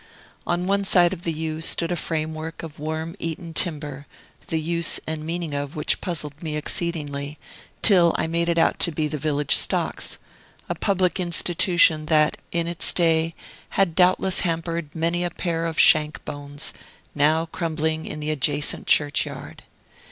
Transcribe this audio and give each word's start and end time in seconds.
On 0.47 0.65
one 0.65 0.83
side 0.83 1.13
of 1.13 1.21
the 1.21 1.31
yew 1.31 1.61
stood 1.61 1.91
a 1.91 1.95
framework 1.95 2.63
of 2.63 2.79
worm 2.79 3.15
eaten 3.19 3.53
timber, 3.53 4.07
the 4.47 4.59
use 4.59 4.99
and 5.05 5.23
meaning 5.23 5.53
of 5.53 5.75
which 5.75 6.01
puzzled 6.01 6.41
me 6.41 6.55
exceedingly, 6.55 7.37
till 7.83 8.11
I 8.17 8.25
made 8.25 8.49
it 8.49 8.57
out 8.57 8.79
to 8.79 8.91
be 8.91 9.07
the 9.07 9.19
village 9.19 9.55
stocks; 9.55 10.17
a 10.67 10.73
public 10.73 11.19
institution 11.19 12.07
that, 12.07 12.37
in 12.51 12.67
its 12.67 12.93
day, 12.93 13.35
had 13.77 13.93
doubtless 13.93 14.39
hampered 14.39 14.95
many 14.95 15.23
a 15.23 15.29
pair 15.29 15.67
of 15.67 15.79
shank 15.79 16.25
bones, 16.25 16.73
now 17.13 17.45
crumbling 17.45 18.07
in 18.07 18.19
the 18.19 18.31
adjacent 18.31 18.87
churchyard. 18.87 19.61